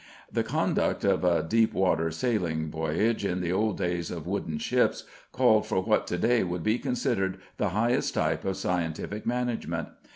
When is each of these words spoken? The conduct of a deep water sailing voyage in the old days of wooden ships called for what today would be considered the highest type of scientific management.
The 0.31 0.41
conduct 0.41 1.03
of 1.05 1.23
a 1.23 1.43
deep 1.43 1.75
water 1.75 2.09
sailing 2.09 2.71
voyage 2.71 3.23
in 3.23 3.39
the 3.39 3.51
old 3.53 3.77
days 3.77 4.09
of 4.09 4.25
wooden 4.25 4.57
ships 4.57 5.03
called 5.31 5.67
for 5.67 5.79
what 5.79 6.07
today 6.07 6.43
would 6.43 6.63
be 6.63 6.79
considered 6.79 7.37
the 7.57 7.69
highest 7.69 8.15
type 8.15 8.43
of 8.43 8.57
scientific 8.57 9.27
management. 9.27 9.89